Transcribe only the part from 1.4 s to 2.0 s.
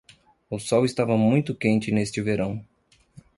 quente